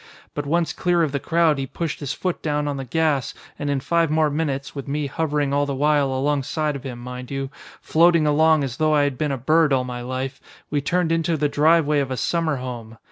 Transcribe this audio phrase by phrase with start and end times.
[0.33, 3.69] But once clear of the crowd he pushed his foot down on the gas and
[3.69, 7.51] in five more minutes with me hovering all the while alongside of him, mind you
[7.81, 10.41] floating along as though I had been a bird all my life
[10.71, 12.97] we turned into the driveway of a summer home.